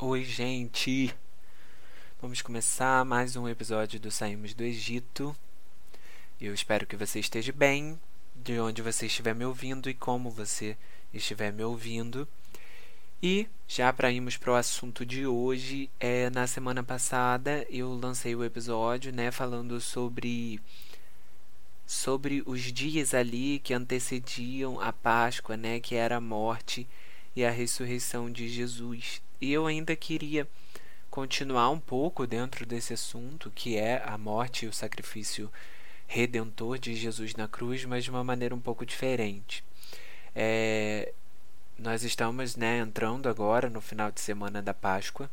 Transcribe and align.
Oi, 0.00 0.24
gente! 0.24 1.14
Vamos 2.20 2.42
começar 2.42 3.04
mais 3.04 3.36
um 3.36 3.48
episódio 3.48 4.00
do 4.00 4.10
Saímos 4.10 4.52
do 4.52 4.64
Egito. 4.64 5.36
Eu 6.40 6.52
espero 6.52 6.84
que 6.84 6.96
você 6.96 7.20
esteja 7.20 7.52
bem, 7.52 7.96
de 8.34 8.58
onde 8.58 8.82
você 8.82 9.06
estiver 9.06 9.36
me 9.36 9.44
ouvindo 9.44 9.88
e 9.88 9.94
como 9.94 10.30
você 10.30 10.76
estiver 11.12 11.52
me 11.52 11.62
ouvindo. 11.62 12.26
E 13.22 13.46
já 13.68 13.92
para 13.92 14.10
irmos 14.10 14.36
para 14.36 14.50
o 14.50 14.56
assunto 14.56 15.06
de 15.06 15.28
hoje, 15.28 15.88
é, 16.00 16.28
na 16.28 16.48
semana 16.48 16.82
passada 16.82 17.64
eu 17.70 17.94
lancei 17.94 18.34
o 18.34 18.42
episódio, 18.42 19.12
né, 19.12 19.30
falando 19.30 19.80
sobre 19.80 20.60
sobre 21.86 22.42
os 22.46 22.60
dias 22.62 23.14
ali 23.14 23.60
que 23.60 23.72
antecediam 23.72 24.80
a 24.80 24.92
Páscoa, 24.92 25.56
né, 25.56 25.78
que 25.78 25.94
era 25.94 26.16
a 26.16 26.20
morte 26.20 26.84
e 27.36 27.44
a 27.44 27.50
ressurreição 27.52 28.28
de 28.28 28.48
Jesus. 28.48 29.22
E 29.40 29.52
eu 29.52 29.66
ainda 29.66 29.94
queria 29.96 30.48
continuar 31.10 31.70
um 31.70 31.78
pouco 31.78 32.26
dentro 32.26 32.66
desse 32.66 32.92
assunto, 32.92 33.50
que 33.54 33.76
é 33.76 34.02
a 34.04 34.18
morte 34.18 34.64
e 34.64 34.68
o 34.68 34.72
sacrifício 34.72 35.50
redentor 36.06 36.78
de 36.78 36.94
Jesus 36.94 37.34
na 37.34 37.48
cruz, 37.48 37.84
mas 37.84 38.04
de 38.04 38.10
uma 38.10 38.24
maneira 38.24 38.54
um 38.54 38.60
pouco 38.60 38.84
diferente. 38.84 39.64
É, 40.34 41.12
nós 41.78 42.02
estamos 42.02 42.56
né, 42.56 42.78
entrando 42.78 43.28
agora 43.28 43.68
no 43.70 43.80
final 43.80 44.10
de 44.10 44.20
semana 44.20 44.62
da 44.62 44.74
Páscoa 44.74 45.30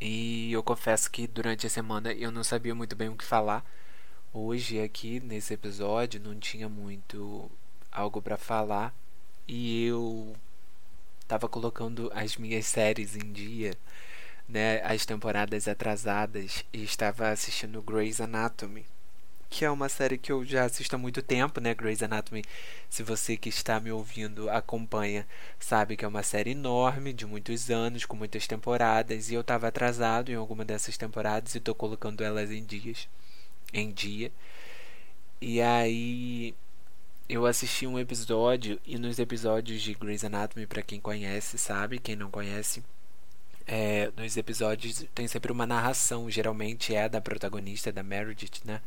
e 0.00 0.52
eu 0.52 0.62
confesso 0.62 1.10
que 1.10 1.26
durante 1.26 1.66
a 1.66 1.70
semana 1.70 2.12
eu 2.12 2.30
não 2.30 2.44
sabia 2.44 2.74
muito 2.74 2.94
bem 2.94 3.08
o 3.08 3.16
que 3.16 3.24
falar. 3.24 3.64
Hoje, 4.32 4.80
aqui 4.80 5.20
nesse 5.20 5.54
episódio, 5.54 6.20
não 6.20 6.38
tinha 6.38 6.68
muito 6.68 7.50
algo 7.90 8.20
para 8.20 8.36
falar 8.36 8.94
e 9.48 9.86
eu 9.86 10.36
estava 11.26 11.48
colocando 11.48 12.10
as 12.14 12.36
minhas 12.36 12.66
séries 12.66 13.16
em 13.16 13.32
dia, 13.32 13.74
né, 14.48 14.80
as 14.84 15.04
temporadas 15.04 15.66
atrasadas, 15.66 16.64
e 16.72 16.84
estava 16.84 17.30
assistindo 17.30 17.82
Grey's 17.82 18.20
Anatomy, 18.20 18.86
que 19.50 19.64
é 19.64 19.70
uma 19.70 19.88
série 19.88 20.18
que 20.18 20.30
eu 20.30 20.44
já 20.44 20.64
assisto 20.64 20.94
há 20.94 20.98
muito 20.98 21.20
tempo, 21.22 21.60
né, 21.60 21.74
Grey's 21.74 22.02
Anatomy. 22.02 22.44
Se 22.88 23.02
você 23.02 23.36
que 23.36 23.48
está 23.48 23.80
me 23.80 23.90
ouvindo 23.90 24.48
acompanha, 24.50 25.26
sabe 25.58 25.96
que 25.96 26.04
é 26.04 26.08
uma 26.08 26.22
série 26.22 26.50
enorme, 26.52 27.12
de 27.12 27.26
muitos 27.26 27.70
anos, 27.70 28.04
com 28.04 28.16
muitas 28.16 28.46
temporadas, 28.46 29.30
e 29.30 29.34
eu 29.34 29.40
estava 29.40 29.68
atrasado 29.68 30.30
em 30.30 30.36
alguma 30.36 30.64
dessas 30.64 30.96
temporadas 30.96 31.54
e 31.54 31.58
estou 31.58 31.74
colocando 31.74 32.22
elas 32.22 32.50
em 32.52 32.64
dias, 32.64 33.08
em 33.72 33.90
dia. 33.90 34.30
E 35.40 35.60
aí 35.60 36.54
eu 37.28 37.44
assisti 37.46 37.86
um 37.86 37.98
episódio 37.98 38.78
e 38.86 38.98
nos 38.98 39.18
episódios 39.18 39.82
de 39.82 39.94
Grey's 39.94 40.24
Anatomy, 40.24 40.66
para 40.66 40.82
quem 40.82 41.00
conhece, 41.00 41.58
sabe, 41.58 41.98
quem 41.98 42.14
não 42.14 42.30
conhece, 42.30 42.82
é, 43.66 44.12
nos 44.16 44.36
episódios 44.36 45.04
tem 45.14 45.26
sempre 45.26 45.50
uma 45.50 45.66
narração, 45.66 46.30
geralmente 46.30 46.94
é 46.94 47.08
da 47.08 47.20
protagonista, 47.20 47.90
da 47.90 48.02
Meredith, 48.02 48.60
né? 48.64 48.80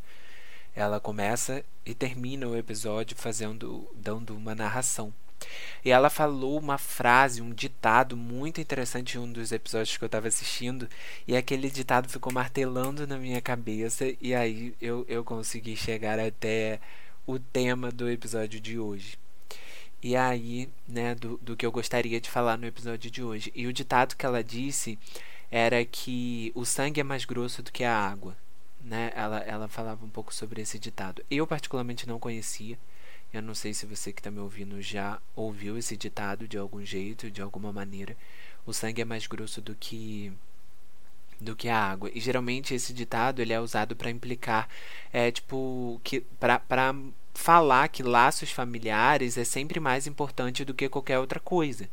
Ela 0.73 0.99
começa 0.99 1.65
e 1.85 1.93
termina 1.93 2.47
o 2.47 2.55
episódio 2.55 3.17
fazendo, 3.17 3.89
dando 3.95 4.35
uma 4.35 4.55
narração. 4.55 5.13
E 5.83 5.91
ela 5.91 6.09
falou 6.09 6.57
uma 6.59 6.77
frase, 6.77 7.41
um 7.41 7.51
ditado 7.51 8.15
muito 8.15 8.61
interessante 8.61 9.17
em 9.17 9.19
um 9.19 9.31
dos 9.31 9.51
episódios 9.51 9.97
que 9.97 10.03
eu 10.03 10.07
estava 10.07 10.27
assistindo, 10.27 10.87
e 11.27 11.35
aquele 11.35 11.69
ditado 11.69 12.09
ficou 12.09 12.31
martelando 12.31 13.07
na 13.07 13.17
minha 13.17 13.41
cabeça, 13.41 14.05
e 14.21 14.33
aí 14.33 14.73
eu, 14.81 15.05
eu 15.09 15.23
consegui 15.23 15.75
chegar 15.75 16.19
até 16.19 16.79
o 17.29 17.37
tema 17.37 17.91
do 17.91 18.09
episódio 18.09 18.59
de 18.59 18.79
hoje. 18.79 19.15
E 20.01 20.15
aí, 20.15 20.67
né, 20.87 21.13
do, 21.13 21.37
do 21.37 21.55
que 21.55 21.63
eu 21.63 21.71
gostaria 21.71 22.19
de 22.19 22.27
falar 22.27 22.57
no 22.57 22.65
episódio 22.65 23.11
de 23.11 23.21
hoje. 23.21 23.51
E 23.53 23.67
o 23.67 23.73
ditado 23.73 24.15
que 24.15 24.25
ela 24.25 24.43
disse 24.43 24.97
era 25.51 25.85
que 25.85 26.51
o 26.55 26.65
sangue 26.65 27.01
é 27.01 27.03
mais 27.03 27.25
grosso 27.25 27.61
do 27.61 27.71
que 27.71 27.83
a 27.83 27.95
água. 27.95 28.35
Né? 28.81 29.11
Ela, 29.15 29.39
ela 29.41 29.67
falava 29.67 30.03
um 30.03 30.09
pouco 30.09 30.33
sobre 30.33 30.61
esse 30.61 30.79
ditado. 30.79 31.23
Eu, 31.29 31.45
particularmente, 31.45 32.07
não 32.07 32.17
conhecia. 32.17 32.79
Eu 33.31 33.43
não 33.43 33.53
sei 33.53 33.75
se 33.75 33.85
você 33.85 34.11
que 34.11 34.21
está 34.21 34.31
me 34.31 34.39
ouvindo 34.39 34.81
já 34.81 35.19
ouviu 35.35 35.77
esse 35.77 35.95
ditado 35.95 36.47
de 36.47 36.57
algum 36.57 36.83
jeito, 36.83 37.29
de 37.29 37.43
alguma 37.43 37.71
maneira. 37.71 38.17
O 38.65 38.73
sangue 38.73 39.03
é 39.03 39.05
mais 39.05 39.27
grosso 39.27 39.61
do 39.61 39.75
que 39.75 40.33
do 41.39 41.55
que 41.55 41.69
a 41.69 41.77
água. 41.77 42.11
E 42.13 42.19
geralmente 42.19 42.73
esse 42.73 42.93
ditado 42.93 43.41
ele 43.41 43.53
é 43.53 43.59
usado 43.59 43.95
para 43.95 44.09
implicar 44.09 44.67
é 45.13 45.31
tipo 45.31 46.01
que 46.03 46.21
para 46.21 46.93
falar 47.39 47.87
que 47.87 48.03
laços 48.03 48.51
familiares 48.51 49.37
é 49.37 49.45
sempre 49.45 49.79
mais 49.79 50.05
importante 50.05 50.65
do 50.65 50.73
que 50.73 50.89
qualquer 50.89 51.19
outra 51.19 51.39
coisa, 51.39 51.89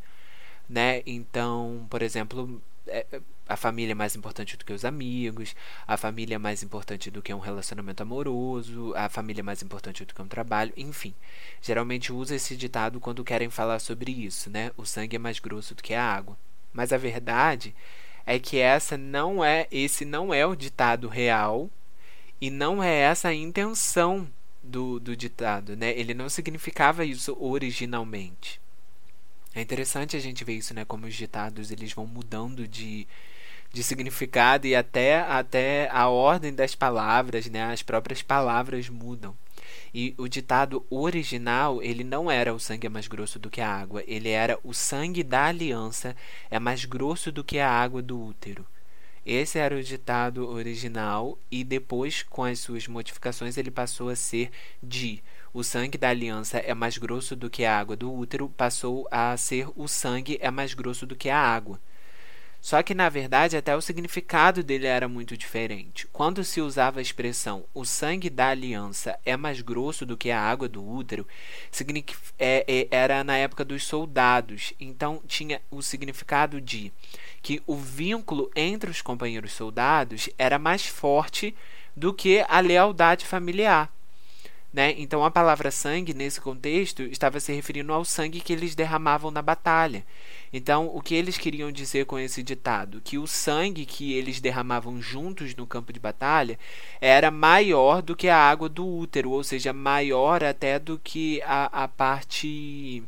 né? 0.69 1.03
Então, 1.07 1.87
por 1.89 2.03
exemplo, 2.03 2.61
é, 2.89 3.07
a 3.49 3.57
família 3.57 3.93
é 3.93 3.95
mais 3.95 4.17
importante 4.17 4.57
do 4.57 4.65
que 4.65 4.73
os 4.73 4.85
amigos, 4.85 5.55
a 5.87 5.97
família 5.97 6.35
é 6.35 6.39
mais 6.39 6.65
importante 6.65 7.13
do 7.13 7.23
que 7.23 7.33
um 7.33 7.39
relacionamento 7.39 8.03
amoroso, 8.03 8.93
a 8.97 9.09
família 9.09 9.41
é 9.41 9.43
mais 9.45 9.63
importante 9.63 10.05
do 10.05 10.13
que 10.13 10.21
um 10.21 10.27
trabalho, 10.27 10.73
enfim. 10.77 11.15
Geralmente 11.63 12.13
usa 12.13 12.35
esse 12.35 12.57
ditado 12.57 12.99
quando 12.99 13.25
querem 13.25 13.49
falar 13.49 13.79
sobre 13.79 14.11
isso, 14.11 14.51
né? 14.51 14.73
O 14.77 14.85
sangue 14.85 15.15
é 15.15 15.19
mais 15.19 15.39
grosso 15.39 15.77
do 15.77 15.83
que 15.83 15.95
a 15.95 16.05
água. 16.05 16.37
Mas 16.73 16.93
a 16.93 16.99
verdade 16.99 17.73
é 18.27 18.39
que 18.41 18.59
essa 18.59 18.99
não 18.99 19.45
é, 19.45 19.69
esse 19.71 20.05
não 20.05 20.35
é 20.35 20.45
o 20.45 20.57
ditado 20.57 21.07
real 21.07 21.71
e 22.41 22.51
não 22.51 22.83
é 22.83 22.93
essa 22.93 23.29
a 23.29 23.35
intenção 23.35 24.29
do, 24.67 25.01
do 25.01 25.17
ditado, 25.17 25.77
né? 25.77 25.97
Ele 25.99 26.15
não 26.15 26.29
significava 26.29 27.05
isso 27.05 27.37
originalmente. 27.41 28.61
É 29.55 29.61
interessante 29.61 30.17
a 30.17 30.21
gente 30.21 30.45
ver 30.45 30.55
isso, 30.55 30.75
né? 30.75 30.85
Como 30.85 31.07
os 31.07 31.15
ditados 31.15 31.71
eles 31.71 31.93
vão 31.93 32.07
mudando 32.07 32.69
de, 32.69 33.07
de 33.73 33.83
significado 33.83 34.67
e 34.67 34.75
até, 34.75 35.21
até 35.21 35.89
a 35.91 36.09
ordem 36.09 36.55
das 36.55 36.75
palavras, 36.75 37.47
né? 37.47 37.63
As 37.65 37.83
próprias 37.83 38.21
palavras 38.21 38.89
mudam. 38.89 39.35
E 39.95 40.15
o 40.19 40.29
ditado 40.29 40.85
original, 40.91 41.83
ele 41.83 42.05
não 42.05 42.31
era 42.31 42.53
o 42.53 42.61
sangue 42.61 42.87
é 42.87 42.91
mais 42.91 43.09
grosso 43.09 43.39
do 43.39 43.49
que 43.49 43.61
a 43.61 43.71
água, 43.71 44.05
ele 44.07 44.29
era 44.29 44.59
o 44.63 44.75
sangue 44.75 45.23
da 45.23 45.47
aliança 45.47 46.15
é 46.51 46.59
mais 46.59 46.85
grosso 46.85 47.33
do 47.33 47.43
que 47.43 47.59
a 47.59 47.71
água 47.71 48.03
do 48.03 48.21
útero. 48.21 48.67
Esse 49.27 49.59
era 49.59 49.77
o 49.77 49.83
ditado 49.83 50.49
original 50.49 51.37
e 51.51 51.65
depois, 51.65 52.23
com 52.23 52.45
as 52.45 52.61
suas 52.61 52.87
modificações, 52.87 53.57
ele 53.57 53.73
passou 53.73 54.09
a 54.09 54.15
ser 54.15 54.53
de 54.81 55.21
o 55.53 55.65
sangue 55.65 55.99
da 55.99 56.11
aliança 56.11 56.59
é 56.59 56.73
mais 56.75 56.97
grosso 56.97 57.35
do 57.35 57.51
que 57.51 57.65
a 57.65 57.77
água 57.77 57.97
do 57.97 58.13
útero, 58.13 58.49
passou 58.49 59.09
a 59.11 59.37
ser 59.37 59.67
o 59.75 59.89
sangue 59.89 60.39
é 60.41 60.49
mais 60.49 60.75
grosso 60.75 61.05
do 61.07 61.17
que 61.17 61.29
a 61.29 61.41
água. 61.41 61.81
Só 62.61 62.83
que, 62.83 62.95
na 62.95 63.09
verdade, 63.09 63.57
até 63.57 63.77
o 63.77 63.81
significado 63.81 64.63
dele 64.63 64.89
era 64.89 65.07
muito 65.09 65.37
diferente. 65.37 66.07
Quando 66.13 66.43
se 66.43 66.61
usava 66.61 66.99
a 66.99 67.03
expressão 67.03 67.65
o 67.73 67.85
sangue 67.85 68.29
da 68.29 68.49
aliança 68.49 69.19
é 69.25 69.37
mais 69.37 69.61
grosso 69.61 70.05
do 70.05 70.17
que 70.17 70.31
a 70.31 70.41
água 70.41 70.69
do 70.69 70.85
útero, 70.85 71.27
é, 72.39 72.65
é, 72.67 72.89
era 72.91 73.23
na 73.23 73.37
época 73.37 73.65
dos 73.65 73.85
soldados. 73.85 74.73
Então, 74.81 75.23
tinha 75.27 75.61
o 75.71 75.81
significado 75.81 76.61
de 76.61 76.93
que 77.43 77.63
o 77.67 77.77
vínculo 77.77 78.51
entre 78.55 78.91
os 78.91 79.03
companheiros 79.03 79.53
soldados 79.53 80.29
era 80.39 80.59
mais 80.59 80.87
forte 80.87 81.55
do 81.97 82.13
que 82.13 82.45
a 82.49 82.61
lealdade 82.61 83.25
familiar. 83.25 83.91
Né? 84.77 84.95
Então, 84.99 85.25
a 85.25 85.31
palavra 85.31 85.71
sangue, 85.71 86.13
nesse 86.13 86.39
contexto, 86.39 87.03
estava 87.05 87.41
se 87.41 87.51
referindo 87.51 87.95
ao 87.95 88.05
sangue 88.05 88.43
que 88.43 88.53
eles 88.53 88.75
derramavam 88.75 89.31
na 89.31 89.41
batalha. 89.41 90.05
Então, 90.53 90.91
o 90.95 91.01
que 91.01 91.15
eles 91.15 91.39
queriam 91.39 91.73
dizer 91.73 92.05
com 92.05 92.19
esse 92.19 92.43
ditado? 92.43 93.01
Que 93.03 93.17
o 93.17 93.27
sangue 93.27 93.87
que 93.87 94.13
eles 94.13 94.39
derramavam 94.39 95.01
juntos 95.01 95.55
no 95.55 95.67
campo 95.67 95.95
de 95.95 95.99
batalha 95.99 96.59
era 97.01 97.31
maior 97.31 98.03
do 98.03 98.15
que 98.15 98.29
a 98.29 98.37
água 98.37 98.69
do 98.69 98.87
útero, 98.87 99.31
ou 99.31 99.43
seja, 99.43 99.73
maior 99.73 100.45
até 100.45 100.79
do 100.79 101.01
que 101.03 101.41
a, 101.47 101.85
a 101.85 101.89
parte 101.89 103.03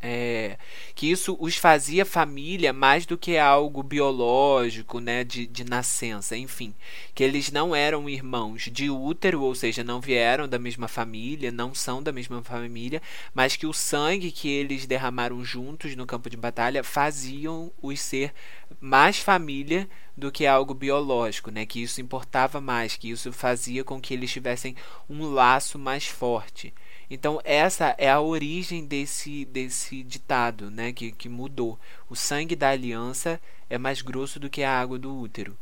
é, 0.00 0.56
que 0.94 1.10
isso 1.10 1.36
os 1.40 1.56
fazia 1.56 2.06
família 2.06 2.72
mais 2.72 3.04
do 3.04 3.18
que 3.18 3.36
algo 3.36 3.82
biológico, 3.82 5.00
né, 5.00 5.24
de, 5.24 5.46
de 5.46 5.64
nascença, 5.64 6.36
enfim, 6.36 6.72
que 7.14 7.24
eles 7.24 7.50
não 7.50 7.74
eram 7.74 8.08
irmãos 8.08 8.68
de 8.70 8.88
útero, 8.88 9.42
ou 9.42 9.54
seja, 9.54 9.82
não 9.82 10.00
vieram 10.00 10.48
da 10.48 10.58
mesma 10.58 10.86
família, 10.86 11.50
não 11.50 11.74
são 11.74 12.02
da 12.02 12.12
mesma 12.12 12.42
família, 12.42 13.02
mas 13.34 13.56
que 13.56 13.66
o 13.66 13.72
sangue 13.72 14.30
que 14.30 14.48
eles 14.48 14.86
derramaram 14.86 15.44
juntos 15.44 15.96
no 15.96 16.06
campo 16.06 16.30
de 16.30 16.36
batalha 16.36 16.84
faziam 16.84 17.72
os 17.82 18.00
ser 18.00 18.32
mais 18.80 19.18
família 19.18 19.88
do 20.16 20.30
que 20.30 20.46
algo 20.46 20.74
biológico, 20.74 21.50
né, 21.50 21.66
que 21.66 21.82
isso 21.82 22.00
importava 22.00 22.60
mais, 22.60 22.96
que 22.96 23.10
isso 23.10 23.32
fazia 23.32 23.82
com 23.82 24.00
que 24.00 24.14
eles 24.14 24.30
tivessem 24.30 24.76
um 25.08 25.24
laço 25.26 25.78
mais 25.78 26.06
forte. 26.06 26.72
Então 27.10 27.40
essa 27.44 27.94
é 27.98 28.10
a 28.10 28.20
origem 28.20 28.84
desse, 28.84 29.44
desse 29.46 30.02
ditado, 30.02 30.70
né, 30.70 30.92
que, 30.92 31.12
que 31.12 31.28
mudou. 31.28 31.78
O 32.08 32.14
sangue 32.16 32.54
da 32.54 32.70
aliança 32.70 33.40
é 33.70 33.78
mais 33.78 34.02
grosso 34.02 34.38
do 34.38 34.50
que 34.50 34.62
a 34.62 34.78
água 34.78 34.98
do 34.98 35.14
útero. 35.16 35.56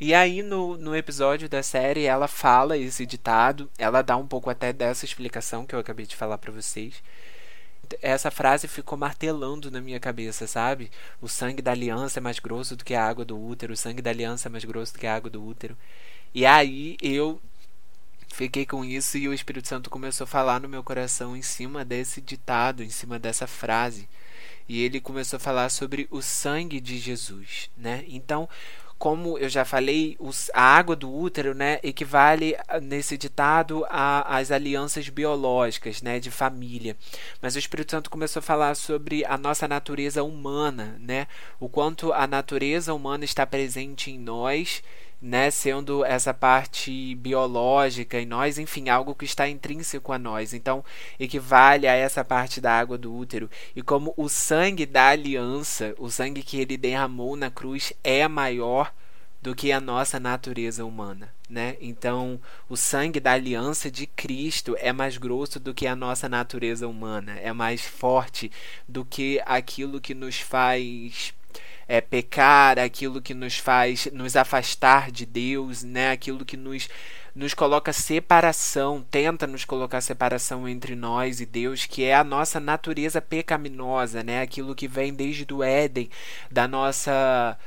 E 0.00 0.12
aí 0.14 0.42
no, 0.42 0.76
no 0.76 0.96
episódio 0.96 1.48
da 1.48 1.62
série 1.62 2.04
ela 2.04 2.28
fala 2.28 2.76
esse 2.76 3.06
ditado, 3.06 3.70
ela 3.78 4.02
dá 4.02 4.16
um 4.16 4.26
pouco 4.26 4.50
até 4.50 4.72
dessa 4.72 5.04
explicação 5.04 5.64
que 5.64 5.74
eu 5.74 5.78
acabei 5.78 6.06
de 6.06 6.16
falar 6.16 6.38
para 6.38 6.52
vocês. 6.52 7.02
essa 8.00 8.30
frase 8.30 8.68
ficou 8.68 8.96
martelando 8.98 9.70
na 9.70 9.80
minha 9.80 10.00
cabeça, 10.00 10.46
sabe? 10.46 10.90
O 11.20 11.28
sangue 11.28 11.62
da 11.62 11.72
aliança 11.72 12.20
é 12.20 12.22
mais 12.22 12.38
grosso 12.38 12.76
do 12.76 12.84
que 12.84 12.94
a 12.94 13.04
água 13.06 13.24
do 13.24 13.38
útero, 13.40 13.72
o 13.74 13.76
sangue 13.76 14.02
da 14.02 14.10
aliança 14.10 14.48
é 14.48 14.50
mais 14.50 14.64
grosso 14.64 14.92
do 14.94 14.98
que 14.98 15.06
a 15.06 15.14
água 15.14 15.30
do 15.30 15.44
útero. 15.44 15.76
E 16.34 16.46
aí 16.46 16.96
eu 17.02 17.40
fiquei 18.32 18.64
com 18.64 18.84
isso 18.84 19.18
e 19.18 19.28
o 19.28 19.34
Espírito 19.34 19.68
Santo 19.68 19.90
começou 19.90 20.24
a 20.24 20.28
falar 20.28 20.60
no 20.60 20.68
meu 20.68 20.82
coração 20.82 21.36
em 21.36 21.42
cima 21.42 21.84
desse 21.84 22.20
ditado, 22.20 22.82
em 22.82 22.88
cima 22.88 23.18
dessa 23.18 23.46
frase. 23.46 24.08
E 24.68 24.82
ele 24.82 25.00
começou 25.00 25.36
a 25.36 25.40
falar 25.40 25.68
sobre 25.68 26.08
o 26.10 26.22
sangue 26.22 26.80
de 26.80 26.98
Jesus, 26.98 27.70
né? 27.76 28.04
Então, 28.08 28.48
como 29.02 29.36
eu 29.36 29.48
já 29.48 29.64
falei, 29.64 30.16
a 30.54 30.62
água 30.62 30.94
do 30.94 31.12
útero 31.12 31.54
né, 31.54 31.80
equivale 31.82 32.56
nesse 32.80 33.18
ditado 33.18 33.84
às 33.90 34.52
alianças 34.52 35.08
biológicas 35.08 36.00
né, 36.00 36.20
de 36.20 36.30
família. 36.30 36.96
Mas 37.40 37.56
o 37.56 37.58
Espírito 37.58 37.90
Santo 37.90 38.08
começou 38.08 38.38
a 38.38 38.44
falar 38.44 38.76
sobre 38.76 39.24
a 39.24 39.36
nossa 39.36 39.66
natureza 39.66 40.22
humana, 40.22 40.96
né, 41.00 41.26
o 41.58 41.68
quanto 41.68 42.12
a 42.12 42.28
natureza 42.28 42.94
humana 42.94 43.24
está 43.24 43.44
presente 43.44 44.08
em 44.08 44.18
nós 44.20 44.84
né, 45.22 45.52
sendo 45.52 46.04
essa 46.04 46.34
parte 46.34 47.14
biológica 47.14 48.20
em 48.20 48.26
nós, 48.26 48.58
enfim, 48.58 48.88
algo 48.88 49.14
que 49.14 49.24
está 49.24 49.48
intrínseco 49.48 50.12
a 50.12 50.18
nós. 50.18 50.52
Então, 50.52 50.84
equivale 51.18 51.86
a 51.86 51.94
essa 51.94 52.24
parte 52.24 52.60
da 52.60 52.76
água 52.76 52.98
do 52.98 53.14
útero. 53.14 53.48
E 53.76 53.82
como 53.82 54.12
o 54.16 54.28
sangue 54.28 54.84
da 54.84 55.10
aliança, 55.10 55.94
o 55.96 56.10
sangue 56.10 56.42
que 56.42 56.60
ele 56.60 56.76
derramou 56.76 57.36
na 57.36 57.50
cruz 57.50 57.92
é 58.02 58.26
maior 58.26 58.92
do 59.40 59.54
que 59.54 59.70
a 59.72 59.80
nossa 59.80 60.20
natureza 60.20 60.84
humana, 60.84 61.32
né? 61.48 61.76
Então, 61.80 62.40
o 62.68 62.76
sangue 62.76 63.18
da 63.18 63.32
aliança 63.32 63.90
de 63.90 64.06
Cristo 64.06 64.76
é 64.78 64.92
mais 64.92 65.18
grosso 65.18 65.58
do 65.58 65.74
que 65.74 65.86
a 65.86 65.96
nossa 65.96 66.28
natureza 66.28 66.86
humana, 66.86 67.36
é 67.40 67.52
mais 67.52 67.82
forte 67.82 68.52
do 68.86 69.04
que 69.04 69.42
aquilo 69.44 70.00
que 70.00 70.14
nos 70.14 70.38
faz 70.38 71.34
é, 71.92 72.00
pecar, 72.00 72.78
aquilo 72.78 73.20
que 73.20 73.34
nos 73.34 73.58
faz 73.58 74.08
nos 74.14 74.34
afastar 74.34 75.10
de 75.10 75.26
Deus, 75.26 75.82
né? 75.82 76.10
aquilo 76.10 76.42
que 76.42 76.56
nos, 76.56 76.88
nos 77.34 77.52
coloca 77.52 77.92
separação, 77.92 79.04
tenta 79.10 79.46
nos 79.46 79.66
colocar 79.66 80.00
separação 80.00 80.66
entre 80.66 80.96
nós 80.96 81.38
e 81.42 81.44
Deus, 81.44 81.84
que 81.84 82.02
é 82.02 82.14
a 82.14 82.24
nossa 82.24 82.58
natureza 82.58 83.20
pecaminosa, 83.20 84.22
né? 84.22 84.40
aquilo 84.40 84.74
que 84.74 84.88
vem 84.88 85.12
desde 85.12 85.44
o 85.52 85.62
Éden, 85.62 86.08
da 86.50 86.66
nossa 86.66 87.58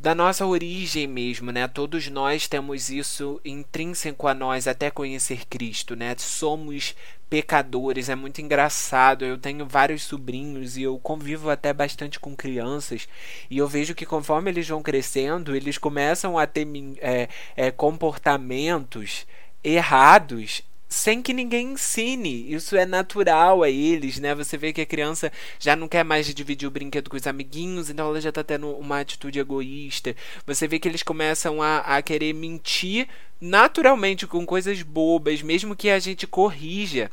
da 0.00 0.14
nossa 0.14 0.46
origem 0.46 1.06
mesmo, 1.06 1.52
né? 1.52 1.68
Todos 1.68 2.08
nós 2.08 2.48
temos 2.48 2.88
isso 2.88 3.38
intrínseco 3.44 4.26
a 4.26 4.32
nós 4.32 4.66
até 4.66 4.90
conhecer 4.90 5.44
Cristo, 5.44 5.94
né? 5.94 6.14
Somos 6.16 6.96
pecadores, 7.28 8.08
é 8.08 8.14
muito 8.14 8.40
engraçado. 8.40 9.26
Eu 9.26 9.36
tenho 9.36 9.66
vários 9.66 10.02
sobrinhos 10.02 10.78
e 10.78 10.84
eu 10.84 10.98
convivo 10.98 11.50
até 11.50 11.70
bastante 11.74 12.18
com 12.18 12.34
crianças 12.34 13.06
e 13.50 13.58
eu 13.58 13.68
vejo 13.68 13.94
que 13.94 14.06
conforme 14.06 14.50
eles 14.50 14.66
vão 14.66 14.82
crescendo, 14.82 15.54
eles 15.54 15.76
começam 15.76 16.38
a 16.38 16.46
ter 16.46 16.66
é, 17.02 17.28
é, 17.54 17.70
comportamentos 17.70 19.26
errados 19.62 20.62
sem 20.90 21.22
que 21.22 21.32
ninguém 21.32 21.68
ensine. 21.72 22.52
Isso 22.52 22.76
é 22.76 22.84
natural 22.84 23.62
a 23.62 23.70
eles, 23.70 24.18
né? 24.18 24.34
Você 24.34 24.58
vê 24.58 24.72
que 24.72 24.80
a 24.80 24.86
criança 24.86 25.32
já 25.58 25.76
não 25.76 25.86
quer 25.86 26.04
mais 26.04 26.26
dividir 26.34 26.66
o 26.66 26.70
brinquedo 26.70 27.08
com 27.08 27.16
os 27.16 27.26
amiguinhos, 27.28 27.88
então 27.88 28.08
ela 28.08 28.20
já 28.20 28.32
tá 28.32 28.42
tendo 28.42 28.68
uma 28.72 28.98
atitude 28.98 29.38
egoísta. 29.38 30.16
Você 30.44 30.66
vê 30.66 30.80
que 30.80 30.88
eles 30.88 31.04
começam 31.04 31.62
a, 31.62 31.78
a 31.78 32.02
querer 32.02 32.34
mentir 32.34 33.08
naturalmente 33.40 34.26
com 34.26 34.44
coisas 34.44 34.82
bobas, 34.82 35.40
mesmo 35.40 35.76
que 35.76 35.88
a 35.88 35.98
gente 36.00 36.26
corrija 36.26 37.08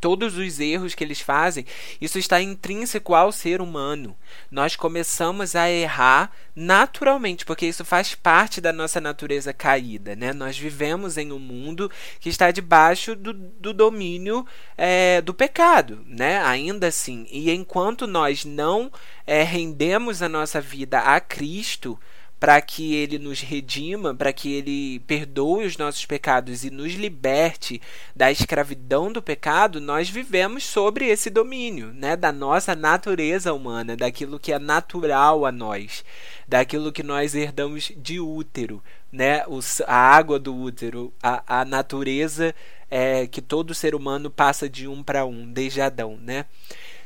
todos 0.00 0.36
os 0.36 0.60
erros 0.60 0.94
que 0.94 1.02
eles 1.02 1.20
fazem, 1.20 1.64
isso 2.00 2.18
está 2.18 2.40
intrínseco 2.40 3.14
ao 3.14 3.32
ser 3.32 3.60
humano. 3.60 4.16
Nós 4.50 4.76
começamos 4.76 5.54
a 5.54 5.70
errar 5.70 6.30
naturalmente, 6.54 7.44
porque 7.44 7.66
isso 7.66 7.84
faz 7.84 8.14
parte 8.14 8.60
da 8.60 8.72
nossa 8.72 9.00
natureza 9.00 9.52
caída. 9.52 10.16
Né? 10.16 10.32
Nós 10.32 10.58
vivemos 10.58 11.16
em 11.16 11.32
um 11.32 11.38
mundo 11.38 11.90
que 12.20 12.28
está 12.28 12.50
debaixo 12.50 13.14
do, 13.14 13.32
do 13.32 13.72
domínio 13.72 14.46
é, 14.76 15.20
do 15.20 15.34
pecado, 15.34 16.04
né? 16.06 16.42
ainda 16.42 16.88
assim. 16.88 17.26
E 17.30 17.50
enquanto 17.50 18.06
nós 18.06 18.44
não 18.44 18.90
é, 19.26 19.42
rendemos 19.42 20.22
a 20.22 20.28
nossa 20.28 20.60
vida 20.60 20.98
a 21.00 21.20
Cristo, 21.20 21.98
para 22.38 22.60
que 22.60 22.94
ele 22.94 23.18
nos 23.18 23.40
redima, 23.40 24.14
para 24.14 24.32
que 24.32 24.52
ele 24.52 25.00
perdoe 25.00 25.66
os 25.66 25.76
nossos 25.76 26.06
pecados 26.06 26.64
e 26.64 26.70
nos 26.70 26.94
liberte 26.94 27.80
da 28.14 28.30
escravidão 28.30 29.12
do 29.12 29.20
pecado, 29.20 29.80
nós 29.80 30.08
vivemos 30.08 30.64
sobre 30.64 31.06
esse 31.06 31.30
domínio, 31.30 31.92
né, 31.92 32.16
da 32.16 32.30
nossa 32.30 32.76
natureza 32.76 33.52
humana, 33.52 33.96
daquilo 33.96 34.38
que 34.38 34.52
é 34.52 34.58
natural 34.58 35.44
a 35.44 35.50
nós, 35.50 36.04
daquilo 36.46 36.92
que 36.92 37.02
nós 37.02 37.34
herdamos 37.34 37.92
de 37.96 38.20
útero, 38.20 38.82
né, 39.10 39.42
a 39.86 39.96
água 39.96 40.38
do 40.38 40.54
útero, 40.54 41.12
a, 41.20 41.60
a 41.60 41.64
natureza 41.64 42.54
é, 42.90 43.26
que 43.26 43.42
todo 43.42 43.74
ser 43.74 43.94
humano 43.94 44.30
passa 44.30 44.68
de 44.68 44.86
um 44.86 45.02
para 45.02 45.24
um, 45.26 45.50
desde 45.50 45.80
Adão, 45.80 46.18
né? 46.22 46.46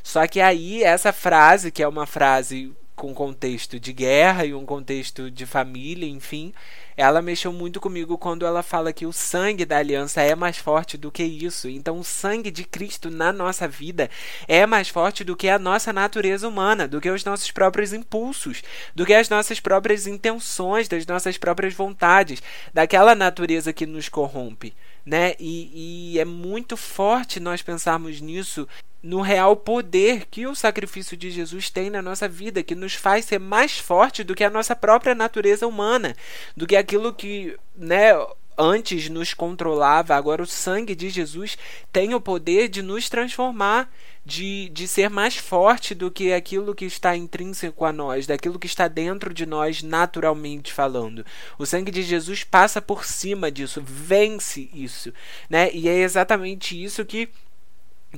Só 0.02 0.26
que 0.26 0.40
aí 0.40 0.82
essa 0.82 1.12
frase, 1.12 1.70
que 1.70 1.82
é 1.82 1.87
uma 1.87 2.06
frase 2.06 2.73
com 2.94 3.15
contexto 3.15 3.81
de 3.81 3.93
guerra 3.93 4.44
e 4.44 4.55
um 4.55 4.67
contexto 4.67 5.31
de 5.31 5.47
família, 5.47 6.06
enfim, 6.06 6.53
ela 6.97 7.23
mexeu 7.23 7.53
muito 7.53 7.81
comigo 7.81 8.19
quando 8.19 8.44
ela 8.44 8.62
fala 8.62 8.93
que 8.93 9.06
o 9.06 9.12
sangue 9.12 9.65
da 9.65 9.79
aliança 9.79 10.21
é 10.21 10.35
mais 10.35 10.59
forte 10.59 10.97
do 10.97 11.11
que 11.11 11.23
isso. 11.23 11.69
Então, 11.69 11.99
o 11.99 12.05
sangue 12.05 12.50
de 12.50 12.65
Cristo 12.65 13.11
na 13.11 13.33
nossa 13.33 13.67
vida 13.67 14.11
é 14.47 14.67
mais 14.67 14.89
forte 14.89 15.25
do 15.25 15.35
que 15.35 15.49
a 15.49 15.59
nossa 15.59 15.93
natureza 15.93 16.47
humana, 16.47 16.87
do 16.87 17.00
que 17.00 17.11
os 17.11 17.25
nossos 17.25 17.50
próprios 17.50 17.93
impulsos, 17.93 18.62
do 18.94 19.06
que 19.06 19.15
as 19.15 19.29
nossas 19.29 19.59
próprias 19.59 20.06
intenções, 20.06 20.87
das 20.87 21.06
nossas 21.06 21.39
próprias 21.39 21.75
vontades, 21.75 22.43
daquela 22.75 23.15
natureza 23.15 23.73
que 23.73 23.87
nos 23.87 24.09
corrompe. 24.09 24.75
Né? 25.05 25.35
E, 25.41 26.12
e 26.15 26.19
é 26.21 26.25
muito 26.25 26.77
forte 26.77 27.41
nós 27.41 27.62
pensarmos 27.62 28.21
nisso 28.21 28.69
no 29.03 29.21
real 29.21 29.57
poder 29.57 30.27
que 30.31 30.47
o 30.47 30.55
sacrifício 30.55 31.17
de 31.17 31.31
Jesus 31.31 31.69
tem 31.69 31.91
na 31.91 32.01
nossa 32.01 32.29
vida, 32.29 32.63
que 32.63 32.75
nos 32.75 32.95
faz 32.95 33.25
ser 33.25 33.41
mais 33.41 33.79
forte 33.79 34.23
do 34.23 34.35
que 34.35 34.45
a 34.45 34.51
nossa 34.51 34.77
própria 34.77 35.15
natureza 35.15 35.67
humana, 35.67 36.15
do 36.57 36.67
que 36.67 36.77
aquilo 36.77 37.13
que, 37.13 37.57
né, 37.75 38.13
antes 38.57 39.09
nos 39.09 39.35
controlava, 39.35 40.15
agora 40.15 40.43
o 40.43 40.47
sangue 40.47 40.95
de 40.95 41.11
Jesus 41.11 41.59
tem 41.93 42.15
o 42.15 42.21
poder 42.21 42.69
de 42.69 42.83
nos 42.83 43.09
transformar, 43.09 43.91
de, 44.25 44.69
de 44.69 44.87
ser 44.87 45.11
mais 45.11 45.37
forte 45.37 45.95
do 45.95 46.11
que 46.11 46.33
aquilo 46.33 46.75
que 46.75 46.85
está 46.85 47.17
intrínseco 47.17 47.85
a 47.85 47.93
nós, 47.93 48.27
daquilo 48.27 48.59
que 48.59 48.67
está 48.67 48.87
dentro 48.87 49.35
de 49.35 49.45
nós 49.45 49.83
naturalmente 49.83 50.73
falando. 50.73 51.27
O 51.59 51.67
sangue 51.67 51.91
de 51.91 52.03
Jesus 52.03 52.44
passa 52.44 52.81
por 52.81 53.05
cima 53.05 53.51
disso, 53.51 53.82
vence 53.85 54.71
isso, 54.73 55.13
né? 55.51 55.73
E 55.73 55.89
é 55.89 55.99
exatamente 55.99 56.81
isso 56.81 57.05
que 57.05 57.29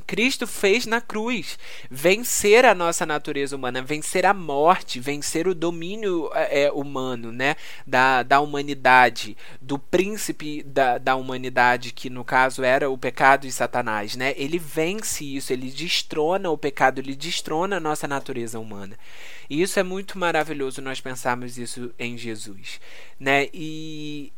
Cristo 0.01 0.47
fez 0.47 0.87
na 0.87 1.01
cruz 1.01 1.59
vencer 1.91 2.65
a 2.65 2.75
nossa 2.75 3.07
natureza 3.07 3.55
humana, 3.55 3.83
vencer 3.83 4.27
a 4.27 4.35
morte, 4.35 4.99
vencer 4.99 5.47
o 5.47 5.55
domínio 5.55 6.31
é, 6.35 6.65
é, 6.65 6.73
humano, 6.73 7.31
né, 7.31 7.57
da, 7.87 8.23
da 8.23 8.41
humanidade, 8.41 9.37
do 9.61 9.79
príncipe 9.79 10.63
da, 10.63 10.99
da 10.99 11.17
humanidade, 11.17 11.93
que 11.93 12.11
no 12.11 12.25
caso 12.25 12.63
era 12.63 12.91
o 12.91 12.99
pecado 12.99 13.47
e 13.47 13.53
Satanás, 13.53 14.17
né? 14.17 14.35
Ele 14.37 14.59
vence 14.59 15.25
isso, 15.25 15.53
ele 15.53 15.71
destrona 15.71 16.51
o 16.51 16.59
pecado, 16.59 16.99
ele 16.99 17.15
destrona 17.15 17.77
a 17.77 17.81
nossa 17.81 18.09
natureza 18.09 18.59
humana. 18.59 18.99
E 19.49 19.63
isso 19.63 19.79
é 19.79 19.83
muito 19.83 20.19
maravilhoso 20.19 20.83
nós 20.83 21.01
pensarmos 21.01 21.59
isso 21.59 21.93
em 21.99 22.17
Jesus, 22.17 22.81
né? 23.19 23.49
E 23.53 24.33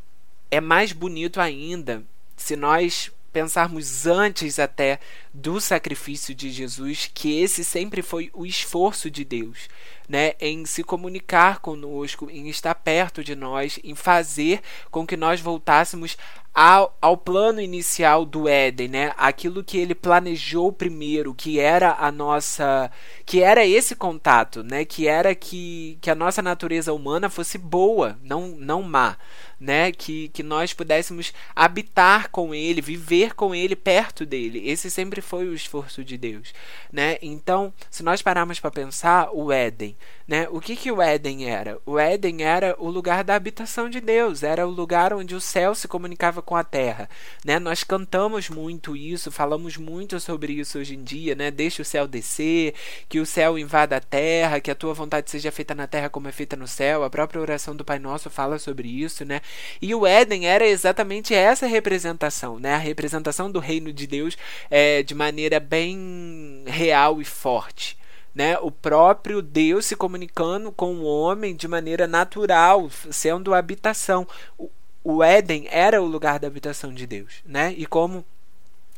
é 0.50 0.60
mais 0.60 0.92
bonito 0.92 1.40
ainda 1.40 2.02
se 2.36 2.56
nós 2.56 3.10
pensarmos 3.36 4.06
antes 4.06 4.58
até 4.58 4.98
do 5.36 5.60
sacrifício 5.60 6.34
de 6.34 6.50
Jesus, 6.50 7.10
que 7.12 7.42
esse 7.42 7.62
sempre 7.62 8.00
foi 8.00 8.30
o 8.32 8.46
esforço 8.46 9.10
de 9.10 9.22
Deus, 9.22 9.68
né, 10.08 10.32
em 10.40 10.64
se 10.64 10.82
comunicar 10.82 11.58
conosco, 11.58 12.30
em 12.30 12.48
estar 12.48 12.74
perto 12.74 13.22
de 13.22 13.34
nós, 13.34 13.78
em 13.84 13.94
fazer 13.94 14.62
com 14.90 15.06
que 15.06 15.14
nós 15.14 15.38
voltássemos 15.38 16.16
ao, 16.56 16.96
ao 17.02 17.18
plano 17.18 17.60
inicial 17.60 18.24
do 18.24 18.48
Éden, 18.48 18.88
né? 18.88 19.12
Aquilo 19.18 19.62
que 19.62 19.76
ele 19.76 19.94
planejou 19.94 20.72
primeiro, 20.72 21.34
que 21.34 21.60
era 21.60 21.94
a 21.98 22.10
nossa, 22.10 22.90
que 23.26 23.42
era 23.42 23.66
esse 23.66 23.94
contato, 23.94 24.64
né? 24.64 24.82
Que 24.82 25.06
era 25.06 25.34
que, 25.34 25.98
que 26.00 26.10
a 26.10 26.14
nossa 26.14 26.40
natureza 26.40 26.94
humana 26.94 27.28
fosse 27.28 27.58
boa, 27.58 28.18
não 28.22 28.48
não 28.48 28.82
má, 28.82 29.18
né? 29.60 29.92
Que 29.92 30.28
que 30.28 30.42
nós 30.42 30.72
pudéssemos 30.72 31.30
habitar 31.54 32.30
com 32.30 32.54
ele, 32.54 32.80
viver 32.80 33.34
com 33.34 33.54
ele, 33.54 33.76
perto 33.76 34.24
dele. 34.24 34.66
Esse 34.66 34.90
sempre 34.90 35.20
foi 35.26 35.46
o 35.46 35.54
esforço 35.54 36.04
de 36.04 36.16
Deus, 36.16 36.54
né? 36.90 37.18
Então, 37.20 37.72
se 37.90 38.02
nós 38.02 38.22
pararmos 38.22 38.60
para 38.60 38.70
pensar, 38.70 39.28
o 39.32 39.52
Éden 39.52 39.96
Né? 40.26 40.48
O 40.50 40.60
que, 40.60 40.74
que 40.74 40.90
o 40.90 41.00
Éden 41.00 41.48
era? 41.48 41.78
O 41.86 42.00
Éden 42.00 42.42
era 42.42 42.74
o 42.80 42.90
lugar 42.90 43.22
da 43.22 43.36
habitação 43.36 43.88
de 43.88 44.00
Deus, 44.00 44.42
era 44.42 44.66
o 44.66 44.70
lugar 44.70 45.12
onde 45.12 45.36
o 45.36 45.40
céu 45.40 45.72
se 45.72 45.86
comunicava 45.86 46.42
com 46.42 46.56
a 46.56 46.64
terra. 46.64 47.08
Né? 47.44 47.60
Nós 47.60 47.84
cantamos 47.84 48.50
muito 48.50 48.96
isso, 48.96 49.30
falamos 49.30 49.76
muito 49.76 50.18
sobre 50.18 50.54
isso 50.54 50.78
hoje 50.80 50.96
em 50.96 51.04
dia, 51.04 51.36
né? 51.36 51.50
Deixa 51.52 51.80
o 51.82 51.84
céu 51.84 52.08
descer, 52.08 52.74
que 53.08 53.20
o 53.20 53.26
céu 53.26 53.56
invada 53.56 53.96
a 53.96 54.00
terra, 54.00 54.58
que 54.60 54.70
a 54.70 54.74
tua 54.74 54.92
vontade 54.92 55.30
seja 55.30 55.52
feita 55.52 55.76
na 55.76 55.86
terra 55.86 56.10
como 56.10 56.26
é 56.26 56.32
feita 56.32 56.56
no 56.56 56.66
céu. 56.66 57.04
A 57.04 57.10
própria 57.10 57.40
oração 57.40 57.76
do 57.76 57.84
Pai 57.84 58.00
Nosso 58.00 58.28
fala 58.28 58.58
sobre 58.58 58.88
isso, 58.88 59.24
né? 59.24 59.40
E 59.80 59.94
o 59.94 60.04
Éden 60.04 60.48
era 60.48 60.66
exatamente 60.66 61.34
essa 61.34 61.66
representação, 61.66 62.58
né? 62.58 62.74
A 62.74 62.78
representação 62.78 63.50
do 63.50 63.60
reino 63.60 63.92
de 63.92 64.08
Deus 64.08 64.36
é, 64.68 65.04
de 65.04 65.14
maneira 65.14 65.60
bem 65.60 66.64
real 66.66 67.20
e 67.20 67.24
forte 67.24 67.96
né? 68.36 68.58
O 68.58 68.70
próprio 68.70 69.40
Deus 69.40 69.86
se 69.86 69.96
comunicando 69.96 70.70
com 70.70 70.96
o 70.96 71.04
homem 71.04 71.56
de 71.56 71.66
maneira 71.66 72.06
natural, 72.06 72.90
sendo 73.10 73.54
a 73.54 73.58
habitação. 73.58 74.28
O, 74.58 74.70
o 75.02 75.24
Éden 75.24 75.66
era 75.70 76.02
o 76.02 76.06
lugar 76.06 76.38
da 76.38 76.46
habitação 76.46 76.92
de 76.92 77.06
Deus, 77.06 77.36
né? 77.46 77.72
E 77.78 77.86
como 77.86 78.22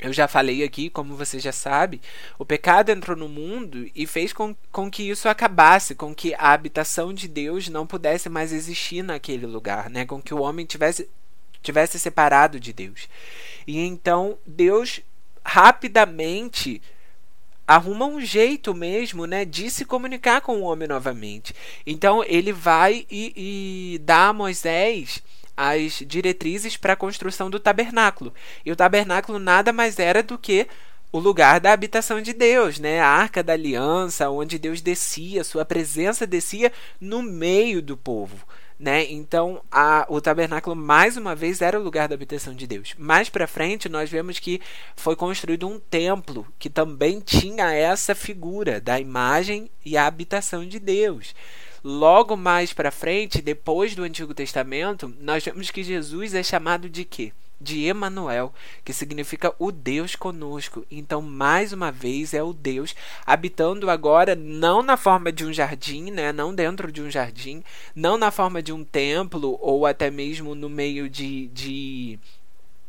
eu 0.00 0.12
já 0.12 0.26
falei 0.26 0.64
aqui, 0.64 0.90
como 0.90 1.14
você 1.14 1.38
já 1.38 1.52
sabe, 1.52 2.00
o 2.36 2.44
pecado 2.44 2.90
entrou 2.90 3.16
no 3.16 3.28
mundo 3.28 3.88
e 3.94 4.08
fez 4.08 4.32
com, 4.32 4.56
com 4.72 4.90
que 4.90 5.08
isso 5.08 5.28
acabasse, 5.28 5.94
com 5.94 6.12
que 6.12 6.34
a 6.34 6.52
habitação 6.52 7.14
de 7.14 7.28
Deus 7.28 7.68
não 7.68 7.86
pudesse 7.86 8.28
mais 8.28 8.52
existir 8.52 9.04
naquele 9.04 9.46
lugar, 9.46 9.88
né? 9.88 10.04
com 10.04 10.20
que 10.20 10.34
o 10.34 10.40
homem 10.40 10.66
tivesse, 10.66 11.08
tivesse 11.62 11.96
separado 11.96 12.58
de 12.58 12.72
Deus. 12.72 13.08
E 13.68 13.78
então 13.78 14.36
Deus 14.44 15.00
rapidamente 15.44 16.82
arruma 17.68 18.06
um 18.06 18.18
jeito 18.18 18.74
mesmo, 18.74 19.26
né, 19.26 19.44
de 19.44 19.70
se 19.70 19.84
comunicar 19.84 20.40
com 20.40 20.56
o 20.56 20.62
homem 20.62 20.88
novamente. 20.88 21.54
Então 21.86 22.24
ele 22.24 22.50
vai 22.50 23.06
e, 23.10 23.32
e 23.36 23.98
dá 23.98 24.28
a 24.28 24.32
Moisés 24.32 25.22
as 25.54 26.04
diretrizes 26.06 26.76
para 26.78 26.94
a 26.94 26.96
construção 26.96 27.50
do 27.50 27.60
tabernáculo. 27.60 28.32
E 28.64 28.72
o 28.72 28.76
tabernáculo 28.76 29.38
nada 29.38 29.70
mais 29.72 29.98
era 29.98 30.22
do 30.22 30.38
que 30.38 30.66
o 31.12 31.18
lugar 31.18 31.60
da 31.60 31.72
habitação 31.72 32.22
de 32.22 32.32
Deus, 32.32 32.78
né? 32.78 33.00
A 33.00 33.08
arca 33.08 33.42
da 33.42 33.54
aliança, 33.54 34.30
onde 34.30 34.58
Deus 34.58 34.80
descia, 34.80 35.42
sua 35.42 35.64
presença 35.64 36.26
descia 36.26 36.72
no 37.00 37.22
meio 37.22 37.82
do 37.82 37.96
povo. 37.96 38.46
Né? 38.78 39.10
Então, 39.10 39.60
a, 39.72 40.06
o 40.08 40.20
tabernáculo 40.20 40.76
mais 40.76 41.16
uma 41.16 41.34
vez 41.34 41.60
era 41.60 41.78
o 41.78 41.82
lugar 41.82 42.08
da 42.08 42.14
habitação 42.14 42.54
de 42.54 42.64
Deus. 42.64 42.94
Mais 42.96 43.28
para 43.28 43.48
frente, 43.48 43.88
nós 43.88 44.08
vemos 44.08 44.38
que 44.38 44.60
foi 44.94 45.16
construído 45.16 45.66
um 45.66 45.80
templo 45.80 46.46
que 46.60 46.70
também 46.70 47.18
tinha 47.18 47.72
essa 47.72 48.14
figura 48.14 48.80
da 48.80 49.00
imagem 49.00 49.68
e 49.84 49.96
a 49.96 50.06
habitação 50.06 50.64
de 50.64 50.78
Deus. 50.78 51.34
Logo 51.82 52.36
mais 52.36 52.72
para 52.72 52.92
frente, 52.92 53.42
depois 53.42 53.96
do 53.96 54.04
Antigo 54.04 54.32
Testamento, 54.32 55.12
nós 55.20 55.44
vemos 55.44 55.70
que 55.70 55.82
Jesus 55.82 56.34
é 56.34 56.42
chamado 56.42 56.88
de 56.88 57.04
quê? 57.04 57.32
De 57.60 57.86
Emanuel, 57.86 58.52
que 58.84 58.92
significa 58.92 59.54
o 59.58 59.72
Deus 59.72 60.14
conosco. 60.14 60.86
Então, 60.90 61.20
mais 61.20 61.72
uma 61.72 61.90
vez, 61.90 62.34
é 62.34 62.42
o 62.42 62.52
Deus 62.52 62.94
habitando 63.26 63.90
agora 63.90 64.34
não 64.34 64.82
na 64.82 64.96
forma 64.96 65.32
de 65.32 65.44
um 65.44 65.52
jardim, 65.52 66.10
né? 66.10 66.32
não 66.32 66.54
dentro 66.54 66.92
de 66.92 67.02
um 67.02 67.10
jardim, 67.10 67.62
não 67.94 68.16
na 68.16 68.30
forma 68.30 68.62
de 68.62 68.72
um 68.72 68.84
templo 68.84 69.58
ou 69.60 69.86
até 69.86 70.10
mesmo 70.10 70.54
no 70.54 70.68
meio 70.68 71.08
de, 71.08 71.48
de 71.48 72.18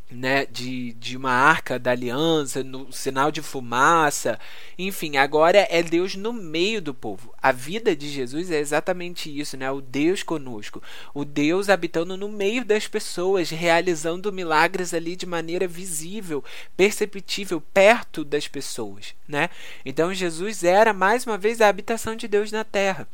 né, 0.10 0.46
de, 0.48 0.94
de 0.94 1.16
uma 1.16 1.32
arca 1.32 1.78
da 1.78 1.92
aliança, 1.92 2.64
no 2.64 2.92
sinal 2.92 3.32
de 3.32 3.42
fumaça, 3.42 4.40
enfim, 4.78 5.18
agora 5.18 5.68
é 5.70 5.84
Deus 5.84 6.16
no 6.16 6.34
meio 6.34 6.82
do 6.82 6.94
povo. 6.94 7.34
A 7.42 7.52
vida 7.52 7.96
de 7.96 8.10
Jesus 8.10 8.50
é 8.50 8.60
exatamente 8.60 9.30
isso, 9.30 9.56
né? 9.56 9.70
O 9.72 9.82
Deus 9.82 10.24
conosco, 10.24 10.82
o 11.14 11.24
Deus 11.24 11.70
habitando 11.70 12.18
no 12.18 12.28
meio 12.28 12.66
das 12.66 12.88
pessoas, 12.88 13.50
realizando 13.50 14.34
milagres 14.34 14.94
ali 14.94 15.16
de 15.16 15.28
maneira 15.28 15.68
visível, 15.68 16.44
perceptível, 16.76 17.62
perto 17.62 18.24
das 18.24 18.48
pessoas, 18.48 19.14
né? 19.28 19.50
Então 19.86 20.14
Jesus 20.14 20.64
era 20.64 20.92
mais 20.92 21.26
uma 21.26 21.38
vez 21.38 21.62
a 21.62 21.68
habitação 21.68 22.16
de 22.16 22.28
Deus 22.28 22.52
na 22.52 22.64
terra. 22.64 23.08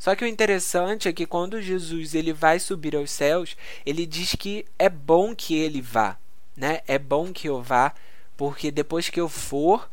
Só 0.00 0.16
que 0.16 0.24
o 0.24 0.26
interessante 0.26 1.08
é 1.08 1.12
que 1.12 1.26
quando 1.26 1.60
Jesus 1.60 2.14
ele 2.14 2.32
vai 2.32 2.58
subir 2.58 2.96
aos 2.96 3.10
céus, 3.10 3.54
ele 3.84 4.06
diz 4.06 4.34
que 4.34 4.64
é 4.78 4.88
bom 4.88 5.36
que 5.36 5.54
ele 5.54 5.82
vá, 5.82 6.16
né? 6.56 6.80
É 6.88 6.98
bom 6.98 7.30
que 7.30 7.50
eu 7.50 7.62
vá, 7.62 7.94
porque 8.34 8.70
depois 8.70 9.10
que 9.10 9.20
eu 9.20 9.28
for, 9.28 9.90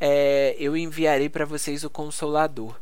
é, 0.00 0.56
eu 0.58 0.76
enviarei 0.76 1.28
para 1.28 1.44
vocês 1.44 1.84
o 1.84 1.88
Consolador. 1.88 2.74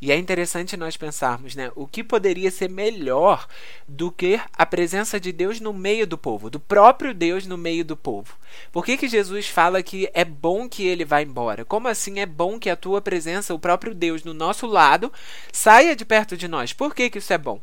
E 0.00 0.10
é 0.10 0.16
interessante 0.16 0.78
nós 0.78 0.96
pensarmos, 0.96 1.54
né? 1.54 1.70
O 1.76 1.86
que 1.86 2.02
poderia 2.02 2.50
ser 2.50 2.70
melhor 2.70 3.46
do 3.86 4.10
que 4.10 4.40
a 4.56 4.64
presença 4.64 5.20
de 5.20 5.30
Deus 5.30 5.60
no 5.60 5.74
meio 5.74 6.06
do 6.06 6.16
povo, 6.16 6.48
do 6.48 6.58
próprio 6.58 7.12
Deus 7.12 7.46
no 7.46 7.58
meio 7.58 7.84
do 7.84 7.94
povo? 7.94 8.34
Por 8.72 8.82
que, 8.82 8.96
que 8.96 9.08
Jesus 9.08 9.48
fala 9.48 9.82
que 9.82 10.10
é 10.14 10.24
bom 10.24 10.66
que 10.68 10.86
ele 10.86 11.04
vá 11.04 11.20
embora? 11.20 11.66
Como 11.66 11.86
assim 11.86 12.18
é 12.18 12.24
bom 12.24 12.58
que 12.58 12.70
a 12.70 12.76
tua 12.76 13.02
presença, 13.02 13.52
o 13.52 13.58
próprio 13.58 13.94
Deus 13.94 14.24
no 14.24 14.32
nosso 14.32 14.66
lado, 14.66 15.12
saia 15.52 15.94
de 15.94 16.06
perto 16.06 16.34
de 16.34 16.48
nós? 16.48 16.72
Por 16.72 16.94
que, 16.94 17.10
que 17.10 17.18
isso 17.18 17.32
é 17.34 17.38
bom? 17.38 17.60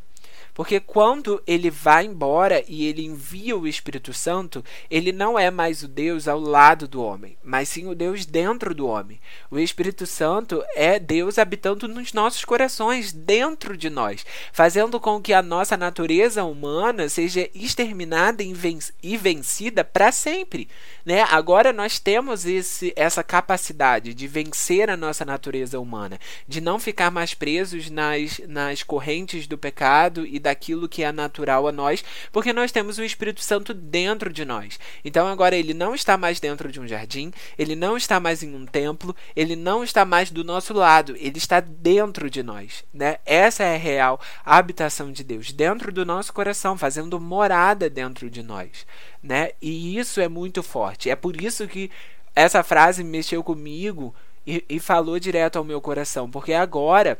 Porque 0.58 0.80
quando 0.80 1.40
ele 1.46 1.70
vai 1.70 2.04
embora 2.04 2.64
e 2.66 2.84
ele 2.86 3.04
envia 3.06 3.56
o 3.56 3.64
Espírito 3.64 4.12
Santo, 4.12 4.64
ele 4.90 5.12
não 5.12 5.38
é 5.38 5.52
mais 5.52 5.84
o 5.84 5.86
Deus 5.86 6.26
ao 6.26 6.40
lado 6.40 6.88
do 6.88 7.00
homem, 7.00 7.38
mas 7.44 7.68
sim 7.68 7.86
o 7.86 7.94
Deus 7.94 8.26
dentro 8.26 8.74
do 8.74 8.88
homem. 8.88 9.20
O 9.52 9.58
Espírito 9.60 10.04
Santo 10.04 10.60
é 10.74 10.98
Deus 10.98 11.38
habitando 11.38 11.86
nos 11.86 12.12
nossos 12.12 12.44
corações, 12.44 13.12
dentro 13.12 13.76
de 13.76 13.88
nós, 13.88 14.26
fazendo 14.52 14.98
com 14.98 15.22
que 15.22 15.32
a 15.32 15.42
nossa 15.42 15.76
natureza 15.76 16.42
humana 16.42 17.08
seja 17.08 17.48
exterminada 17.54 18.42
e 18.42 19.16
vencida 19.16 19.84
para 19.84 20.10
sempre. 20.10 20.68
Né? 21.06 21.24
Agora 21.30 21.72
nós 21.72 22.00
temos 22.00 22.44
esse, 22.44 22.92
essa 22.96 23.22
capacidade 23.22 24.12
de 24.12 24.26
vencer 24.26 24.90
a 24.90 24.96
nossa 24.96 25.24
natureza 25.24 25.78
humana, 25.78 26.18
de 26.48 26.60
não 26.60 26.80
ficar 26.80 27.12
mais 27.12 27.32
presos 27.32 27.88
nas, 27.88 28.40
nas 28.48 28.82
correntes 28.82 29.46
do 29.46 29.56
pecado 29.56 30.26
e 30.26 30.40
da 30.40 30.47
daquilo 30.48 30.88
que 30.88 31.02
é 31.02 31.12
natural 31.12 31.68
a 31.68 31.72
nós, 31.72 32.02
porque 32.32 32.52
nós 32.52 32.72
temos 32.72 32.96
o 32.98 33.04
Espírito 33.04 33.42
Santo 33.42 33.74
dentro 33.74 34.32
de 34.32 34.44
nós. 34.44 34.80
Então 35.04 35.26
agora 35.26 35.54
ele 35.54 35.74
não 35.74 35.94
está 35.94 36.16
mais 36.16 36.40
dentro 36.40 36.72
de 36.72 36.80
um 36.80 36.88
jardim, 36.88 37.30
ele 37.58 37.76
não 37.76 37.96
está 37.96 38.18
mais 38.18 38.42
em 38.42 38.54
um 38.54 38.64
templo, 38.64 39.14
ele 39.36 39.54
não 39.54 39.84
está 39.84 40.04
mais 40.04 40.30
do 40.30 40.42
nosso 40.42 40.72
lado, 40.72 41.14
ele 41.18 41.36
está 41.36 41.60
dentro 41.60 42.30
de 42.30 42.42
nós, 42.42 42.82
né? 42.92 43.18
Essa 43.26 43.64
é 43.64 43.74
a 43.74 43.78
real 43.78 44.20
habitação 44.44 45.12
de 45.12 45.22
Deus, 45.22 45.52
dentro 45.52 45.92
do 45.92 46.06
nosso 46.06 46.32
coração, 46.32 46.78
fazendo 46.78 47.20
morada 47.20 47.90
dentro 47.90 48.30
de 48.30 48.42
nós, 48.42 48.86
né? 49.22 49.50
E 49.60 49.98
isso 49.98 50.20
é 50.20 50.28
muito 50.28 50.62
forte. 50.62 51.10
É 51.10 51.16
por 51.16 51.38
isso 51.40 51.68
que 51.68 51.90
essa 52.34 52.62
frase 52.62 53.04
mexeu 53.04 53.44
comigo 53.44 54.14
e, 54.46 54.64
e 54.66 54.80
falou 54.80 55.18
direto 55.18 55.58
ao 55.58 55.64
meu 55.64 55.80
coração, 55.80 56.30
porque 56.30 56.54
agora 56.54 57.18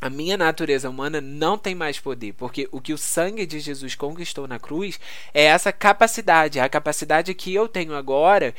a 0.00 0.08
minha 0.08 0.36
natureza 0.36 0.88
humana 0.88 1.20
não 1.20 1.58
tem 1.58 1.74
mais 1.74 1.98
poder, 2.00 2.32
porque 2.34 2.68
o 2.72 2.80
que 2.80 2.92
o 2.92 2.98
sangue 2.98 3.44
de 3.44 3.60
Jesus 3.60 3.94
conquistou 3.94 4.48
na 4.48 4.58
cruz 4.58 4.98
é 5.34 5.44
essa 5.44 5.72
capacidade, 5.72 6.58
a 6.58 6.68
capacidade 6.68 7.34
que 7.34 7.54
eu 7.54 7.68
tenho 7.68 7.94
agora 7.94 8.54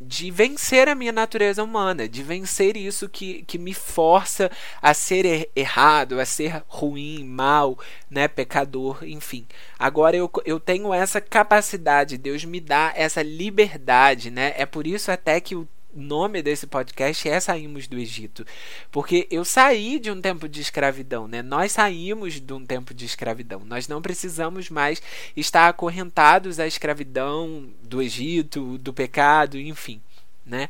de 0.00 0.30
vencer 0.30 0.88
a 0.88 0.94
minha 0.94 1.10
natureza 1.10 1.62
humana, 1.62 2.08
de 2.08 2.22
vencer 2.22 2.76
isso 2.76 3.08
que, 3.08 3.42
que 3.44 3.58
me 3.58 3.74
força 3.74 4.50
a 4.80 4.94
ser 4.94 5.24
er 5.26 5.50
errado, 5.56 6.20
a 6.20 6.24
ser 6.24 6.62
ruim, 6.68 7.24
mal, 7.24 7.76
né, 8.08 8.28
pecador, 8.28 9.02
enfim. 9.02 9.44
Agora 9.76 10.16
eu, 10.16 10.30
eu 10.44 10.60
tenho 10.60 10.94
essa 10.94 11.20
capacidade, 11.20 12.16
Deus 12.16 12.44
me 12.44 12.60
dá 12.60 12.92
essa 12.94 13.22
liberdade, 13.22 14.30
né? 14.30 14.54
É 14.56 14.64
por 14.64 14.86
isso 14.86 15.10
até 15.10 15.40
que 15.40 15.56
o 15.56 15.66
nome 15.94 16.42
desse 16.42 16.66
podcast 16.66 17.28
é 17.28 17.40
Saímos 17.40 17.86
do 17.86 17.98
Egito. 17.98 18.46
Porque 18.90 19.26
eu 19.30 19.44
saí 19.44 19.98
de 19.98 20.10
um 20.10 20.20
tempo 20.20 20.48
de 20.48 20.60
escravidão, 20.60 21.26
né? 21.26 21.42
Nós 21.42 21.72
saímos 21.72 22.40
de 22.40 22.52
um 22.52 22.64
tempo 22.64 22.94
de 22.94 23.04
escravidão. 23.04 23.60
Nós 23.64 23.88
não 23.88 24.02
precisamos 24.02 24.70
mais 24.70 25.02
estar 25.36 25.68
acorrentados 25.68 26.60
à 26.60 26.66
escravidão 26.66 27.68
do 27.82 28.02
Egito, 28.02 28.78
do 28.78 28.92
pecado, 28.92 29.58
enfim, 29.58 30.00
né? 30.44 30.68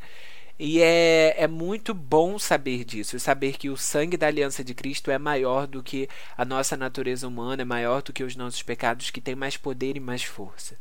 E 0.58 0.82
é, 0.82 1.44
é 1.44 1.46
muito 1.46 1.94
bom 1.94 2.36
saber 2.36 2.84
disso, 2.84 3.20
saber 3.20 3.56
que 3.56 3.70
o 3.70 3.76
sangue 3.76 4.16
da 4.16 4.26
aliança 4.26 4.64
de 4.64 4.74
Cristo 4.74 5.08
é 5.08 5.16
maior 5.16 5.68
do 5.68 5.84
que 5.84 6.08
a 6.36 6.44
nossa 6.44 6.76
natureza 6.76 7.28
humana, 7.28 7.62
é 7.62 7.64
maior 7.64 8.02
do 8.02 8.12
que 8.12 8.24
os 8.24 8.34
nossos 8.34 8.60
pecados, 8.60 9.10
que 9.10 9.20
tem 9.20 9.36
mais 9.36 9.56
poder 9.56 9.96
e 9.96 10.00
mais 10.00 10.24
força. 10.24 10.76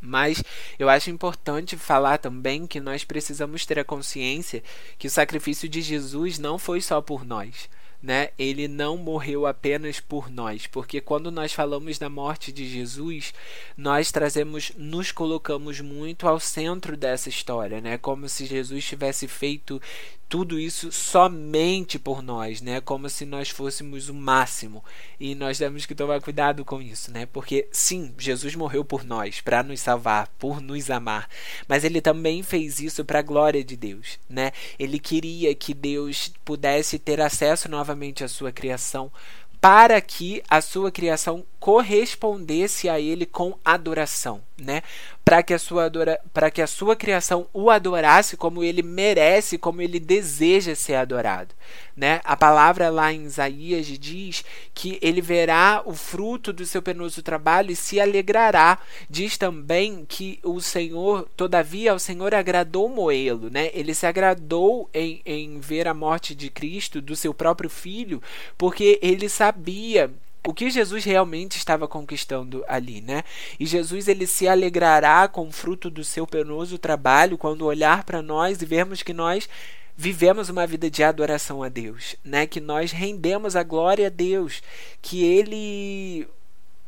Mas 0.00 0.42
eu 0.78 0.88
acho 0.88 1.10
importante 1.10 1.76
falar 1.76 2.18
também 2.18 2.66
que 2.66 2.80
nós 2.80 3.04
precisamos 3.04 3.64
ter 3.64 3.78
a 3.78 3.84
consciência 3.84 4.62
que 4.98 5.06
o 5.06 5.10
sacrifício 5.10 5.68
de 5.68 5.80
Jesus 5.80 6.38
não 6.38 6.58
foi 6.58 6.80
só 6.80 7.00
por 7.00 7.24
nós. 7.24 7.68
Né? 8.02 8.28
Ele 8.38 8.68
não 8.68 8.96
morreu 8.96 9.46
apenas 9.46 9.98
por 9.98 10.30
nós, 10.30 10.66
porque 10.66 11.00
quando 11.00 11.30
nós 11.30 11.52
falamos 11.52 11.98
da 11.98 12.08
morte 12.08 12.52
de 12.52 12.68
Jesus, 12.68 13.32
nós 13.76 14.12
trazemos, 14.12 14.70
nos 14.76 15.10
colocamos 15.10 15.80
muito 15.80 16.28
ao 16.28 16.38
centro 16.38 16.96
dessa 16.96 17.28
história, 17.28 17.80
né? 17.80 17.98
Como 17.98 18.28
se 18.28 18.44
Jesus 18.44 18.84
tivesse 18.84 19.26
feito 19.26 19.80
tudo 20.28 20.58
isso 20.58 20.90
somente 20.90 21.98
por 21.98 22.22
nós, 22.22 22.60
né? 22.60 22.80
Como 22.80 23.08
se 23.08 23.24
nós 23.24 23.48
fôssemos 23.48 24.08
o 24.08 24.14
máximo. 24.14 24.84
E 25.20 25.34
nós 25.34 25.58
temos 25.58 25.86
que 25.86 25.94
tomar 25.94 26.20
cuidado 26.20 26.64
com 26.64 26.82
isso, 26.82 27.12
né? 27.12 27.26
Porque 27.26 27.68
sim, 27.70 28.12
Jesus 28.18 28.54
morreu 28.54 28.84
por 28.84 29.04
nós, 29.04 29.40
para 29.40 29.62
nos 29.62 29.80
salvar, 29.80 30.28
por 30.38 30.60
nos 30.60 30.90
amar, 30.90 31.28
mas 31.68 31.84
ele 31.84 32.00
também 32.00 32.42
fez 32.42 32.80
isso 32.80 33.04
para 33.04 33.20
a 33.20 33.22
glória 33.22 33.62
de 33.62 33.76
Deus, 33.76 34.18
né? 34.28 34.52
Ele 34.78 34.98
queria 34.98 35.54
que 35.54 35.72
Deus 35.72 36.32
pudesse 36.44 36.98
ter 36.98 37.20
acesso 37.20 37.68
novamente 37.68 38.24
à 38.24 38.28
sua 38.28 38.50
criação, 38.50 39.12
para 39.60 40.00
que 40.00 40.42
a 40.48 40.60
sua 40.60 40.90
criação 40.90 41.44
correspondesse 41.58 42.88
a 42.88 43.00
ele 43.00 43.26
com 43.26 43.58
adoração, 43.64 44.42
né? 44.58 44.82
Para 45.24 45.42
que 45.42 45.52
a 45.52 45.58
sua 45.58 45.84
adora, 45.84 46.20
para 46.32 46.50
que 46.50 46.62
a 46.62 46.66
sua 46.66 46.96
criação 46.96 47.46
o 47.52 47.70
adorasse 47.70 48.36
como 48.36 48.64
ele 48.64 48.82
merece, 48.82 49.58
como 49.58 49.82
ele 49.82 50.00
deseja 50.00 50.74
ser 50.74 50.94
adorado, 50.94 51.54
né? 51.94 52.20
A 52.24 52.36
palavra 52.36 52.88
lá 52.88 53.12
em 53.12 53.24
Isaías 53.24 53.86
diz 53.86 54.44
que 54.72 54.98
ele 55.02 55.20
verá 55.20 55.82
o 55.84 55.94
fruto 55.94 56.52
do 56.52 56.64
seu 56.64 56.80
penoso 56.80 57.22
trabalho 57.22 57.70
e 57.70 57.76
se 57.76 58.00
alegrará. 58.00 58.78
Diz 59.10 59.36
também 59.36 60.04
que 60.08 60.38
o 60.42 60.60
Senhor, 60.60 61.28
todavia, 61.36 61.94
o 61.94 61.98
Senhor 61.98 62.34
agradou 62.34 62.88
Moelo, 62.88 63.50
né? 63.50 63.70
Ele 63.74 63.94
se 63.94 64.06
agradou 64.06 64.88
em, 64.94 65.20
em 65.26 65.60
ver 65.60 65.86
a 65.86 65.94
morte 65.94 66.34
de 66.34 66.48
Cristo, 66.48 67.02
do 67.02 67.14
seu 67.14 67.34
próprio 67.34 67.68
filho, 67.68 68.22
porque 68.56 68.98
ele 69.02 69.28
sabia 69.28 70.10
o 70.46 70.54
que 70.54 70.70
Jesus 70.70 71.04
realmente 71.04 71.56
estava 71.56 71.88
conquistando 71.88 72.64
ali, 72.68 73.00
né? 73.00 73.24
E 73.58 73.66
Jesus 73.66 74.06
ele 74.06 74.26
se 74.26 74.46
alegrará 74.46 75.26
com 75.26 75.48
o 75.48 75.52
fruto 75.52 75.90
do 75.90 76.04
seu 76.04 76.26
penoso 76.26 76.78
trabalho 76.78 77.36
quando 77.36 77.66
olhar 77.66 78.04
para 78.04 78.22
nós 78.22 78.62
e 78.62 78.64
vermos 78.64 79.02
que 79.02 79.12
nós 79.12 79.48
vivemos 79.96 80.48
uma 80.48 80.66
vida 80.66 80.88
de 80.88 81.02
adoração 81.02 81.62
a 81.62 81.68
Deus, 81.68 82.14
né? 82.24 82.46
Que 82.46 82.60
nós 82.60 82.92
rendemos 82.92 83.56
a 83.56 83.64
glória 83.64 84.06
a 84.06 84.10
Deus, 84.10 84.62
que 85.02 85.24
ele 85.24 86.28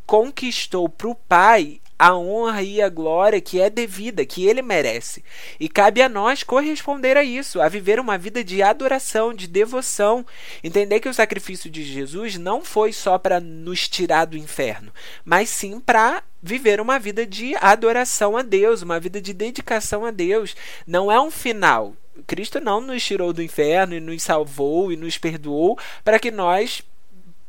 conquistou 0.07 0.89
para 0.89 1.09
o 1.09 1.15
Pai 1.15 1.81
a 1.99 2.17
honra 2.17 2.63
e 2.63 2.81
a 2.81 2.89
glória 2.89 3.41
que 3.41 3.61
é 3.61 3.69
devida, 3.69 4.25
que 4.25 4.47
ele 4.47 4.63
merece. 4.63 5.25
E 5.59 5.69
cabe 5.69 6.01
a 6.01 6.09
nós 6.09 6.43
corresponder 6.43 7.17
a 7.17 7.25
isso, 7.25 7.61
a 7.61 7.69
viver 7.69 7.99
uma 7.99 8.17
vida 8.17 8.45
de 8.45 8.63
adoração, 8.63 9.35
de 9.35 9.49
devoção. 9.49 10.25
Entender 10.63 11.01
que 11.01 11.09
o 11.09 11.15
sacrifício 11.15 11.69
de 11.69 11.83
Jesus 11.83 12.37
não 12.37 12.65
foi 12.65 12.93
só 12.93 13.19
para 13.19 13.41
nos 13.41 13.89
tirar 13.89 14.27
do 14.27 14.37
inferno, 14.37 14.93
mas 15.25 15.49
sim 15.49 15.81
para 15.81 16.23
viver 16.41 16.81
uma 16.81 16.99
vida 16.99 17.27
de 17.27 17.57
adoração 17.57 18.37
a 18.37 18.43
Deus, 18.43 18.83
uma 18.83 19.01
vida 19.01 19.21
de 19.21 19.33
dedicação 19.33 20.05
a 20.05 20.11
Deus. 20.11 20.55
Não 20.87 21.11
é 21.11 21.21
um 21.21 21.31
final. 21.31 21.95
Cristo 22.27 22.61
não 22.61 22.81
nos 22.81 23.05
tirou 23.05 23.33
do 23.33 23.43
inferno 23.43 23.95
e 23.95 24.01
nos 24.01 24.23
salvou 24.23 24.93
e 24.93 24.97
nos 24.97 25.19
perdoou 25.19 25.79
para 26.05 26.19
que 26.19 26.31
nós 26.31 26.83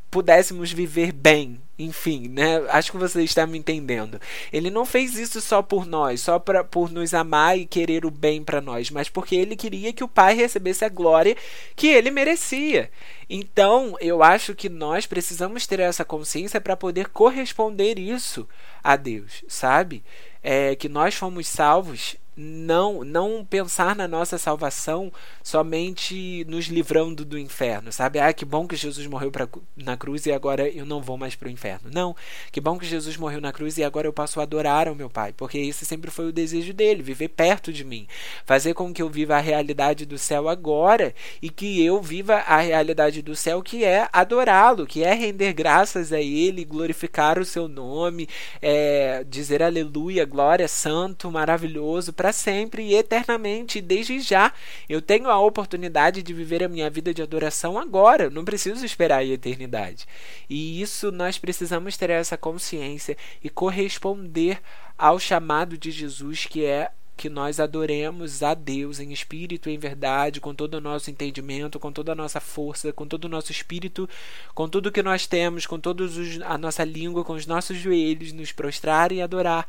pudéssemos 0.10 0.72
viver 0.72 1.12
bem, 1.12 1.62
enfim, 1.78 2.28
né? 2.28 2.58
Acho 2.70 2.92
que 2.92 2.98
você 2.98 3.24
está 3.24 3.46
me 3.46 3.58
entendendo. 3.58 4.20
Ele 4.52 4.70
não 4.70 4.86
fez 4.86 5.16
isso 5.18 5.40
só 5.40 5.62
por 5.62 5.86
nós, 5.86 6.22
só 6.22 6.40
pra, 6.40 6.64
por 6.64 6.92
nos 6.92 7.14
amar 7.14 7.58
e 7.58 7.66
querer 7.66 8.06
o 8.06 8.12
bem 8.12 8.44
para 8.44 8.60
nós, 8.60 8.90
mas 8.90 9.08
porque 9.08 9.36
ele 9.36 9.56
queria 9.56 9.94
que 9.94 10.04
o 10.04 10.08
Pai 10.08 10.34
recebesse 10.36 10.84
a 10.84 10.90
glória 10.90 11.38
que 11.76 11.88
ele 11.88 12.12
merecia. 12.12 12.90
Então, 13.30 13.96
eu 14.02 14.24
acho 14.24 14.56
que 14.56 14.68
nós 14.68 15.06
precisamos 15.06 15.68
ter 15.68 15.80
essa 15.80 16.04
consciência 16.04 16.60
para 16.60 16.76
poder 16.76 17.10
corresponder 17.10 18.00
isso 18.00 18.48
a 18.84 18.96
Deus, 18.96 19.44
sabe? 19.48 20.04
É, 20.42 20.76
que 20.76 20.90
nós 20.90 21.14
fomos 21.16 21.48
salvos 21.48 22.16
não 22.40 23.04
não 23.04 23.44
pensar 23.44 23.94
na 23.96 24.08
nossa 24.08 24.38
salvação 24.38 25.12
somente 25.44 26.46
nos 26.48 26.68
livrando 26.68 27.26
do 27.26 27.38
inferno, 27.38 27.92
sabe? 27.92 28.18
Ah, 28.18 28.32
que 28.32 28.46
bom 28.46 28.66
que 28.66 28.78
Jesus 28.78 29.06
morreu 29.08 29.30
pra, 29.30 29.48
na 29.76 29.98
cruz 29.98 30.26
e 30.26 30.32
agora 30.32 30.70
eu 30.70 30.86
não 30.86 31.02
vou 31.02 31.18
mais 31.18 31.36
para 31.36 31.50
o 31.50 31.52
inferno. 31.52 31.90
Não, 31.94 32.16
que 32.50 32.62
bom 32.62 32.80
que 32.80 32.86
Jesus 32.86 33.18
morreu 33.18 33.42
na 33.42 33.52
cruz 33.52 33.78
e 33.78 33.84
agora 33.84 34.08
eu 34.08 34.14
posso 34.14 34.40
adorar 34.40 34.88
ao 34.88 34.96
meu 34.96 35.10
Pai, 35.10 35.34
porque 35.34 35.58
esse 35.58 35.86
sempre 35.86 36.10
foi 36.10 36.30
o 36.30 36.32
desejo 36.32 36.72
dele, 36.72 37.04
viver 37.04 37.28
perto 37.28 37.74
de 37.74 37.84
mim, 37.84 38.08
fazer 38.46 38.74
com 38.74 38.94
que 38.94 39.02
eu 39.02 39.10
viva 39.10 39.36
a 39.36 39.40
realidade 39.40 40.06
do 40.06 40.18
céu 40.18 40.48
agora 40.48 41.14
e 41.42 41.50
que 41.50 41.84
eu 41.84 42.02
viva 42.02 42.36
a 42.36 42.58
realidade 42.58 43.22
do 43.22 43.36
céu 43.36 43.62
que 43.62 43.84
é 43.84 44.08
adorá-lo, 44.14 44.88
que 44.88 45.04
é 45.04 45.14
render 45.14 45.52
graças 45.52 46.14
a 46.14 46.22
ele, 46.22 46.64
glorificar 46.64 47.38
o 47.38 47.44
seu 47.44 47.68
nome, 47.68 48.30
é, 48.62 49.26
dizer 49.28 49.62
aleluia, 49.62 50.24
glória, 50.24 50.68
santo, 50.68 51.30
maravilhoso 51.30 52.14
para 52.14 52.29
para 52.30 52.34
sempre 52.34 52.84
e 52.84 52.96
eternamente, 52.96 53.82
desde 53.82 54.20
já. 54.20 54.54
Eu 54.88 55.02
tenho 55.02 55.30
a 55.30 55.40
oportunidade 55.40 56.22
de 56.22 56.32
viver 56.32 56.64
a 56.64 56.70
minha 56.70 56.90
vida 56.90 57.12
de 57.12 57.24
adoração 57.24 57.78
agora, 57.78 58.30
não 58.30 58.46
preciso 58.46 58.86
esperar 58.86 59.20
a 59.20 59.26
eternidade. 59.26 60.06
E 60.48 60.80
isso 60.80 61.12
nós 61.12 61.40
precisamos 61.40 61.98
ter 61.98 62.12
essa 62.12 62.38
consciência 62.38 63.18
e 63.44 63.50
corresponder 63.50 64.62
ao 64.96 65.20
chamado 65.20 65.76
de 65.78 65.90
Jesus, 65.90 66.46
que 66.46 66.64
é 66.64 66.92
que 67.18 67.30
nós 67.30 67.60
adoremos 67.60 68.44
a 68.44 68.54
Deus 68.54 69.00
em 69.00 69.12
espírito 69.12 69.70
e 69.70 69.74
em 69.74 69.78
verdade, 69.78 70.40
com 70.40 70.54
todo 70.54 70.76
o 70.76 70.82
nosso 70.82 71.12
entendimento, 71.12 71.80
com 71.80 71.92
toda 71.92 72.14
a 72.14 72.16
nossa 72.16 72.40
força, 72.40 72.94
com 72.94 73.06
todo 73.06 73.26
o 73.26 73.30
nosso 73.30 73.52
espírito, 73.52 74.08
com 74.54 74.70
tudo 74.70 74.92
que 74.92 75.04
nós 75.04 75.28
temos, 75.28 75.66
com 75.66 75.78
toda 75.78 76.06
a 76.46 76.58
nossa 76.58 76.86
língua, 76.86 77.26
com 77.26 77.34
os 77.34 77.46
nossos 77.46 77.78
joelhos, 77.78 78.32
nos 78.32 78.54
prostrar 78.54 79.12
e 79.12 79.22
adorar 79.22 79.68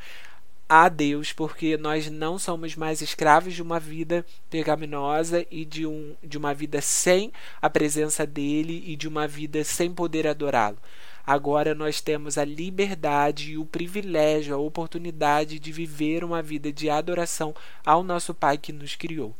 a 0.73 0.87
Deus, 0.87 1.33
porque 1.33 1.75
nós 1.75 2.09
não 2.09 2.39
somos 2.39 2.77
mais 2.77 3.01
escravos 3.01 3.53
de 3.53 3.61
uma 3.61 3.77
vida 3.77 4.25
pecaminosa 4.49 5.45
e 5.51 5.65
de, 5.65 5.85
um, 5.85 6.15
de 6.23 6.37
uma 6.37 6.53
vida 6.53 6.79
sem 6.79 7.29
a 7.61 7.69
presença 7.69 8.25
dele 8.25 8.81
e 8.87 8.95
de 8.95 9.05
uma 9.05 9.27
vida 9.27 9.65
sem 9.65 9.93
poder 9.93 10.25
adorá-lo. 10.25 10.77
Agora 11.27 11.75
nós 11.75 11.99
temos 11.99 12.37
a 12.37 12.45
liberdade 12.45 13.51
e 13.51 13.57
o 13.57 13.65
privilégio, 13.65 14.55
a 14.55 14.57
oportunidade 14.57 15.59
de 15.59 15.73
viver 15.73 16.23
uma 16.23 16.41
vida 16.41 16.71
de 16.71 16.89
adoração 16.89 17.53
ao 17.85 18.01
nosso 18.01 18.33
Pai 18.33 18.57
que 18.57 18.71
nos 18.71 18.95
criou. 18.95 19.35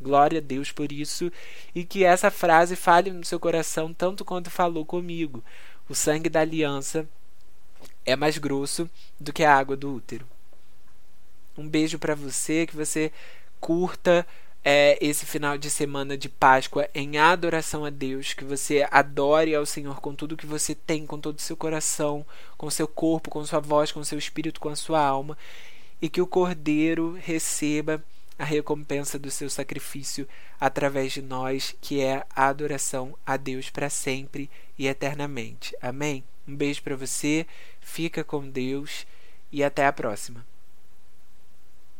Glória 0.00 0.38
a 0.38 0.42
Deus 0.42 0.72
por 0.72 0.90
isso 0.90 1.30
e 1.74 1.84
que 1.84 2.04
essa 2.04 2.30
frase 2.30 2.74
fale 2.74 3.10
no 3.10 3.22
seu 3.22 3.38
coração 3.38 3.92
tanto 3.92 4.24
quanto 4.24 4.50
falou 4.50 4.86
comigo. 4.86 5.44
O 5.90 5.94
sangue 5.94 6.30
da 6.30 6.40
aliança 6.40 7.06
é 8.06 8.16
mais 8.16 8.38
grosso 8.38 8.88
do 9.20 9.30
que 9.30 9.44
a 9.44 9.54
água 9.54 9.76
do 9.76 9.94
útero. 9.94 10.26
Um 11.56 11.68
beijo 11.68 11.98
para 11.98 12.14
você, 12.14 12.66
que 12.66 12.76
você 12.76 13.12
curta 13.60 14.26
é, 14.64 14.98
esse 15.00 15.24
final 15.24 15.56
de 15.56 15.70
semana 15.70 16.16
de 16.16 16.28
Páscoa 16.28 16.88
em 16.94 17.18
adoração 17.18 17.84
a 17.84 17.90
Deus, 17.90 18.34
que 18.34 18.44
você 18.44 18.86
adore 18.90 19.54
ao 19.54 19.64
Senhor 19.64 20.00
com 20.00 20.14
tudo 20.14 20.36
que 20.36 20.46
você 20.46 20.74
tem, 20.74 21.06
com 21.06 21.18
todo 21.18 21.38
o 21.38 21.42
seu 21.42 21.56
coração, 21.56 22.24
com 22.56 22.70
seu 22.70 22.86
corpo, 22.86 23.30
com 23.30 23.44
sua 23.44 23.60
voz, 23.60 23.90
com 23.92 24.04
seu 24.04 24.18
espírito, 24.18 24.60
com 24.60 24.68
a 24.68 24.76
sua 24.76 25.00
alma, 25.00 25.36
e 26.00 26.08
que 26.08 26.20
o 26.20 26.26
Cordeiro 26.26 27.18
receba 27.20 28.02
a 28.38 28.44
recompensa 28.44 29.18
do 29.18 29.30
seu 29.30 29.50
sacrifício 29.50 30.26
através 30.58 31.12
de 31.12 31.20
nós, 31.20 31.74
que 31.80 32.00
é 32.00 32.24
a 32.34 32.48
adoração 32.48 33.14
a 33.24 33.36
Deus 33.36 33.68
para 33.68 33.90
sempre 33.90 34.50
e 34.78 34.86
eternamente. 34.86 35.76
Amém? 35.80 36.24
Um 36.48 36.56
beijo 36.56 36.82
para 36.82 36.96
você, 36.96 37.46
fica 37.80 38.24
com 38.24 38.48
Deus 38.48 39.06
e 39.52 39.62
até 39.62 39.86
a 39.86 39.92
próxima. 39.92 40.49